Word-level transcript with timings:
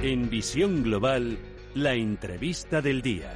En 0.00 0.30
Visión 0.30 0.84
Global, 0.84 1.36
la 1.74 1.94
entrevista 1.94 2.80
del 2.80 3.02
día. 3.02 3.32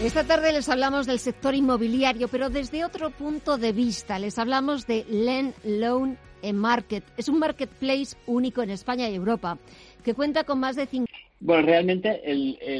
Esta 0.00 0.22
tarde 0.22 0.52
les 0.52 0.68
hablamos 0.68 1.08
del 1.08 1.18
sector 1.18 1.56
inmobiliario, 1.56 2.28
pero 2.28 2.48
desde 2.48 2.84
otro 2.84 3.10
punto 3.10 3.58
de 3.58 3.72
vista. 3.72 4.20
Les 4.20 4.38
hablamos 4.38 4.86
de 4.86 5.04
Lend 5.10 5.52
Loan 5.64 6.16
Market. 6.54 7.02
Es 7.16 7.28
un 7.28 7.40
marketplace 7.40 8.16
único 8.26 8.62
en 8.62 8.70
España 8.70 9.08
y 9.08 9.16
Europa 9.16 9.58
que 10.04 10.14
cuenta 10.14 10.44
con 10.44 10.60
más 10.60 10.76
de 10.76 10.86
cinco. 10.86 11.10
Bueno, 11.40 11.66
realmente 11.66 12.22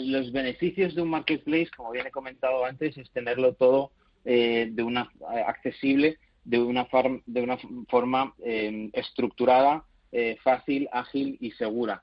los 0.05 0.31
beneficios 0.31 0.95
de 0.95 1.03
un 1.03 1.11
marketplace, 1.11 1.71
como 1.77 1.91
bien 1.91 2.07
he 2.07 2.13
comentado 2.13 2.65
antes, 2.65 2.97
es 2.97 3.11
tenerlo 3.11 3.55
todo 3.55 3.91
eh, 4.25 4.69
de 4.71 4.83
una 4.85 5.11
accesible, 5.49 6.19
de 6.47 6.59
una, 6.59 6.87
de 7.27 7.43
una 7.43 7.59
forma 7.89 8.35
eh, 8.43 8.89
estructurada, 8.93 9.85
eh, 10.13 10.37
fácil, 10.43 10.89
ágil 10.93 11.37
y 11.41 11.51
segura. 11.53 12.01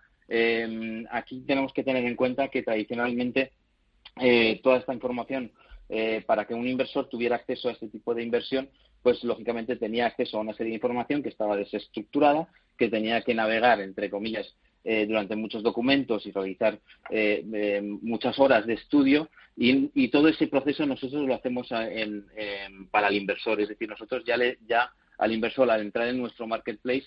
aquí 1.11 1.41
tenemos 1.47 1.73
que 1.73 1.84
tener 1.84 2.03
en 2.05 2.15
cuenta 2.15 2.49
que 2.49 2.63
tradicionalmente 2.63 3.51
eh, 4.21 4.59
toda 4.61 4.77
esta 4.77 4.93
información 4.93 5.51
eh, 5.89 6.23
para 6.25 6.45
que 6.45 6.53
un 6.53 6.67
inversor 6.67 7.09
tuviera 7.09 7.35
acceso 7.35 7.70
a 7.70 7.71
este 7.71 7.87
tipo 7.87 8.13
de 8.13 8.23
inversión, 8.23 8.70
pues 9.01 9.23
lógicamente 9.23 9.75
tenía 9.75 10.07
acceso 10.07 10.37
a 10.37 10.41
una 10.41 10.53
serie 10.53 10.71
de 10.71 10.75
información 10.75 11.23
que 11.23 11.29
estaba 11.29 11.57
desestructurada, 11.57 12.48
que 12.77 12.89
tenía 12.89 13.21
que 13.21 13.34
navegar, 13.34 13.81
entre 13.81 14.09
comillas, 14.09 14.55
eh, 14.83 15.05
durante 15.05 15.35
muchos 15.35 15.63
documentos 15.63 16.25
y 16.25 16.31
realizar 16.31 16.79
muchas 18.01 18.37
horas 18.39 18.65
de 18.65 18.73
estudio 18.73 19.29
y, 19.55 20.07
todo 20.09 20.27
ese 20.27 20.47
proceso 20.47 20.85
nosotros 20.85 21.25
lo 21.27 21.35
hacemos 21.35 21.70
para 22.91 23.07
el 23.07 23.15
inversor, 23.15 23.62
es 23.62 23.70
decir, 23.70 23.90
nosotros 23.90 24.23
ya, 24.25 24.37
le, 24.37 24.57
ya 24.67 24.91
al 25.17 25.31
inversor 25.31 25.70
al 25.70 25.81
entrar 25.81 26.07
en 26.07 26.17
nuestro 26.17 26.48
marketplace 26.48 27.05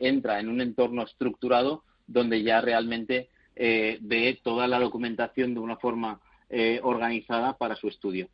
entra 0.00 0.40
en 0.40 0.48
un 0.48 0.60
entorno 0.60 1.04
estructurado 1.04 1.84
donde 2.06 2.42
ya 2.42 2.60
realmente 2.60 3.28
eh, 3.56 3.98
ve 4.00 4.40
toda 4.42 4.66
la 4.66 4.78
documentación 4.78 5.54
de 5.54 5.60
una 5.60 5.76
forma 5.76 6.20
eh, 6.48 6.80
organizada 6.82 7.56
para 7.56 7.76
su 7.76 7.88
estudio. 7.88 8.28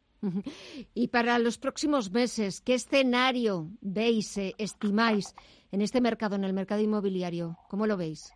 Y 0.94 1.08
para 1.08 1.38
los 1.38 1.58
próximos 1.58 2.10
meses, 2.10 2.60
¿qué 2.60 2.74
escenario 2.74 3.68
veis, 3.80 4.36
eh, 4.38 4.54
estimáis 4.58 5.34
en 5.70 5.82
este 5.82 6.00
mercado, 6.00 6.36
en 6.36 6.44
el 6.44 6.52
mercado 6.52 6.80
inmobiliario? 6.80 7.58
¿Cómo 7.68 7.86
lo 7.86 7.96
veis? 7.96 8.32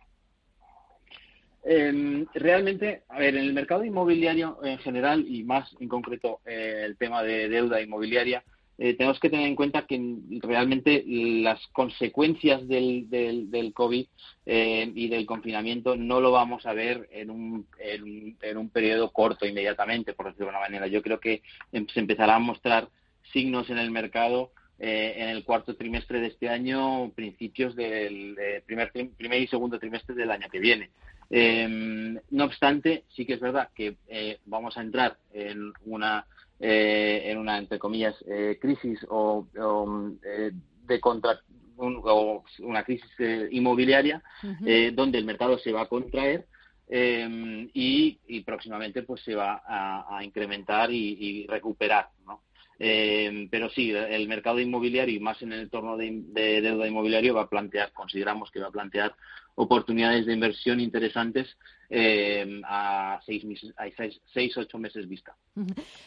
Em, 1.63 2.25
realmente, 2.33 3.03
a 3.07 3.19
ver, 3.19 3.35
en 3.35 3.43
el 3.43 3.53
mercado 3.53 3.83
inmobiliario 3.83 4.57
en 4.63 4.79
general 4.79 5.25
y 5.27 5.43
más 5.43 5.75
en 5.79 5.87
concreto 5.87 6.39
el 6.45 6.97
tema 6.97 7.21
de 7.23 7.49
deuda 7.49 7.81
inmobiliaria, 7.81 8.43
eh, 8.83 8.95
tenemos 8.95 9.19
que 9.19 9.29
tener 9.29 9.45
en 9.45 9.55
cuenta 9.55 9.85
que 9.85 10.01
realmente 10.41 11.03
las 11.05 11.59
consecuencias 11.67 12.67
del, 12.67 13.07
del, 13.11 13.73
COVID 13.75 14.07
eh, 14.47 14.91
y 14.95 15.07
del 15.07 15.27
confinamiento 15.27 15.95
no 15.95 16.19
lo 16.19 16.31
vamos 16.31 16.65
a 16.65 16.73
ver 16.73 17.07
en 17.11 17.29
un, 17.29 17.67
en, 17.77 18.57
un 18.57 18.69
periodo 18.69 19.11
corto 19.11 19.45
inmediatamente, 19.45 20.13
por 20.13 20.25
decirlo 20.25 20.47
de 20.47 20.53
una 20.53 20.61
manera. 20.61 20.87
Yo 20.87 21.03
creo 21.03 21.19
que 21.19 21.43
se 21.71 21.99
empezará 21.99 22.37
a 22.37 22.39
mostrar 22.39 22.89
signos 23.31 23.69
en 23.69 23.77
el 23.77 23.91
mercado 23.91 24.51
eh, 24.81 25.13
en 25.17 25.29
el 25.29 25.43
cuarto 25.43 25.75
trimestre 25.75 26.19
de 26.19 26.27
este 26.27 26.49
año, 26.49 27.11
principios 27.15 27.75
del 27.75 28.35
primer, 28.65 28.91
primer 28.91 29.41
y 29.41 29.47
segundo 29.47 29.79
trimestre 29.79 30.15
del 30.15 30.31
año 30.31 30.49
que 30.51 30.59
viene. 30.59 30.89
Em, 31.29 32.19
no 32.31 32.43
obstante, 32.43 33.05
sí 33.15 33.25
que 33.25 33.35
es 33.35 33.39
verdad 33.39 33.69
que 33.73 33.95
vamos 34.45 34.75
a 34.77 34.81
entrar 34.81 35.17
en 35.33 35.71
una 35.85 36.25
eh, 36.63 37.31
en 37.31 37.39
una, 37.39 37.57
entre 37.57 37.79
comillas, 37.79 38.15
eh, 38.27 38.59
crisis 38.61 38.99
o, 39.09 39.47
eh, 40.23 40.51
de 40.85 40.99
contra, 40.99 41.39
o 41.75 42.43
una 42.59 42.83
crisis 42.83 43.09
inmobiliaria 43.49 44.21
donde 44.93 45.17
el 45.17 45.25
mercado 45.25 45.57
se 45.57 45.71
va 45.71 45.81
a 45.81 45.87
contraer 45.87 46.45
y, 46.87 48.41
próximamente 48.45 49.01
pues 49.01 49.23
se 49.23 49.33
va 49.33 49.63
a, 49.65 50.23
incrementar 50.23 50.91
y, 50.91 51.47
recuperar, 51.47 52.09
¿no? 52.27 52.41
Pero 53.51 53.69
sí, 53.69 53.91
el 53.91 54.27
mercado 54.27 54.59
inmobiliario 54.59 55.15
y 55.15 55.19
más 55.19 55.41
en 55.41 55.53
el 55.53 55.61
entorno 55.61 55.97
de, 55.97 56.23
de, 56.29 56.61
deuda 56.61 56.87
inmobiliario 56.87 57.35
va 57.35 57.43
a 57.43 57.49
plantear, 57.49 57.91
consideramos 57.91 58.49
que 58.49 58.59
va 58.59 58.67
a 58.67 58.71
plantear 58.71 59.15
oportunidades 59.55 60.25
de 60.25 60.33
inversión 60.33 60.79
interesantes 60.79 61.57
eh, 61.89 62.61
a 62.65 63.19
seis, 63.25 63.43
a 63.77 63.85
seis, 64.33 64.57
ocho 64.57 64.79
meses 64.79 65.07
vista. 65.07 65.35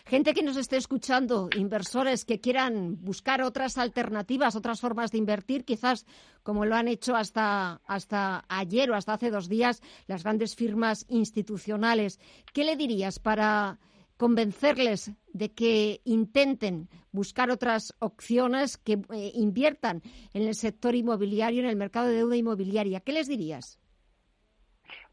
Gente 0.07 0.33
que 0.33 0.43
nos 0.43 0.57
esté 0.57 0.77
escuchando, 0.79 1.49
inversores 1.57 2.25
que 2.25 2.41
quieran 2.41 2.97
buscar 3.05 3.43
otras 3.43 3.79
alternativas, 3.79 4.57
otras 4.57 4.81
formas 4.81 5.13
de 5.13 5.19
invertir, 5.19 5.65
quizás 5.65 6.07
como 6.43 6.65
lo 6.65 6.75
han 6.75 6.89
hecho 6.89 7.15
hasta, 7.15 7.83
hasta 7.87 8.45
ayer 8.49 8.91
o 8.91 8.95
hasta 8.95 9.13
hace 9.13 9.31
dos 9.31 9.49
días 9.49 9.83
las 10.07 10.25
grandes 10.25 10.57
firmas 10.57 11.07
institucionales. 11.09 12.19
¿Qué 12.53 12.65
le 12.65 12.77
dirías 12.77 13.19
para 13.19 13.79
convencerles 14.17 15.13
de 15.33 15.53
que 15.53 16.01
intenten 16.05 16.89
buscar 17.13 17.51
otras 17.51 17.95
opciones 17.99 18.77
que 18.77 19.01
eh, 19.13 19.33
inviertan 19.35 20.03
en 20.33 20.43
el 20.43 20.55
sector 20.55 20.95
inmobiliario, 20.95 21.61
en 21.61 21.69
el 21.69 21.77
mercado 21.77 22.09
de 22.09 22.17
deuda 22.17 22.37
inmobiliaria. 22.37 23.01
¿Qué 23.01 23.13
les 23.13 23.29
dirías? 23.29 23.81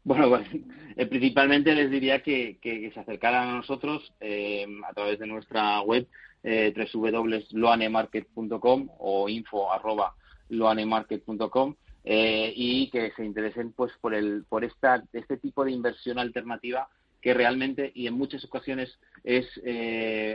Bueno, 0.04 0.36
eh, 0.96 1.06
principalmente 1.06 1.74
les 1.74 1.90
diría 1.90 2.22
que, 2.22 2.58
se 2.92 3.00
acercaran 3.00 3.48
a 3.48 3.56
nosotros 3.56 4.12
eh, 4.20 4.66
a 4.88 4.92
través 4.92 5.18
de 5.18 5.26
nuestra 5.26 5.80
web 5.82 6.06
eh, 6.42 6.74
www.loanemarket.com 6.92 8.88
o 8.98 9.28
info@loanemarket.com 9.28 11.74
y 12.04 12.90
que 12.90 13.12
se 13.12 13.24
interesen 13.24 13.70
pues 13.72 13.92
por 14.00 14.12
el 14.12 14.44
por 14.48 14.64
esta 14.64 15.04
este 15.12 15.36
tipo 15.36 15.64
de 15.64 15.70
inversión 15.70 16.18
alternativa 16.18 16.88
que 17.22 17.32
realmente 17.32 17.92
y 17.94 18.06
en 18.08 18.14
muchas 18.14 18.44
ocasiones 18.44 18.98
es 19.24 19.46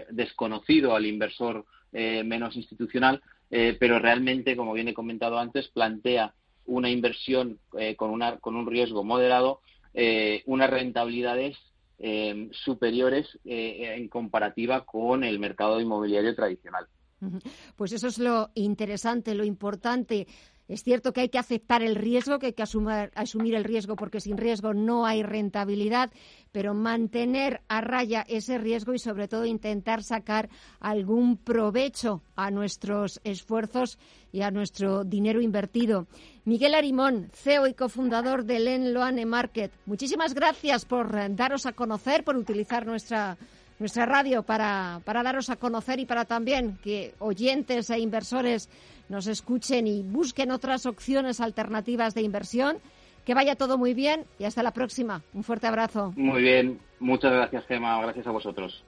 desconocido 0.10 0.96
al 0.96 1.06
inversor 1.06 1.66
menos 1.92 2.56
institucional, 2.56 3.22
pero 3.50 4.00
realmente, 4.00 4.56
como 4.56 4.74
bien 4.74 4.88
he 4.88 4.94
comentado 4.94 5.38
antes, 5.38 5.68
plantea 5.68 6.34
una 6.68 6.90
inversión 6.90 7.60
eh, 7.80 7.96
con, 7.96 8.12
una, 8.12 8.38
con 8.38 8.56
un 8.56 8.68
riesgo 8.68 9.04
moderado, 9.04 9.62
eh, 9.94 10.44
unas 10.46 10.70
rentabilidades 10.70 11.58
eh, 12.00 12.50
superiores 12.52 13.40
en 13.44 14.08
comparativa 14.10 14.86
con 14.86 15.24
el 15.24 15.40
mercado 15.40 15.82
inmobiliario 15.82 16.36
tradicional. 16.36 16.86
Pues 17.76 17.92
eso 17.94 18.08
es 18.08 18.20
lo 18.20 18.50
interesante, 18.54 19.34
lo 19.34 19.44
importante. 19.44 20.28
Es 20.68 20.84
cierto 20.84 21.14
que 21.14 21.22
hay 21.22 21.30
que 21.30 21.38
aceptar 21.38 21.82
el 21.82 21.96
riesgo, 21.96 22.40
que 22.40 22.48
hay 22.48 22.54
que 22.54 22.64
asumir, 22.64 23.56
el 23.56 23.64
riesgo 23.64 23.96
porque 23.96 24.20
sin 24.20 24.38
riesgo 24.38 24.74
no 24.74 25.06
hay 25.06 25.24
rentabilidad, 25.24 26.12
pero 26.52 26.74
mantener 26.74 27.62
a 27.70 27.80
raya 27.80 28.26
ese 28.28 28.58
riesgo 28.58 28.94
y 28.94 29.00
sobre 29.00 29.30
todo 29.30 29.46
intentar 29.46 30.04
sacar 30.04 30.50
algún 30.82 31.38
provecho 31.38 32.22
a 32.36 32.52
nuestros 32.52 33.22
esfuerzos 33.24 33.98
y 34.34 34.42
a 34.42 34.52
nuestro 34.52 35.06
dinero 35.06 35.40
invertido. 35.42 36.06
Miguel 36.44 36.76
Arimón, 36.76 37.30
CEO 37.34 37.68
y 37.68 37.74
cofundador 37.74 38.44
de 38.44 38.60
Len 38.60 38.94
Loane 38.94 39.26
Market, 39.26 39.72
muchísimas 39.86 40.34
gracias 40.34 40.84
por 40.84 41.14
daros 41.34 41.66
a 41.66 41.72
conocer, 41.72 42.26
por 42.26 42.36
utilizar 42.36 42.86
nuestra 42.86 43.38
nuestra 43.80 44.06
radio 44.06 44.44
para, 44.44 45.02
para 45.06 45.24
daros 45.24 45.50
a 45.50 45.56
conocer 45.56 46.00
y 46.00 46.06
para 46.06 46.26
también 46.26 46.78
que 46.84 47.14
oyentes 47.20 47.90
e 47.90 48.00
inversores 48.00 48.70
nos 49.10 49.28
escuchen 49.28 49.88
y 49.88 50.02
busquen 50.04 50.52
otras 50.52 50.86
opciones 50.86 51.40
alternativas 51.40 52.14
de 52.14 52.22
inversión. 52.22 52.78
Que 53.26 53.34
vaya 53.34 53.56
todo 53.56 53.78
muy 53.78 53.94
bien 53.94 54.26
y 54.40 54.46
hasta 54.46 54.64
la 54.64 54.72
próxima. 54.72 55.22
Un 55.34 55.44
fuerte 55.44 55.68
abrazo. 55.68 56.14
Muy 56.16 56.42
bien. 56.42 56.80
Muchas 57.00 57.34
gracias, 57.34 57.66
Gemma. 57.68 58.02
Gracias 58.02 58.26
a 58.26 58.32
vosotros. 58.32 58.86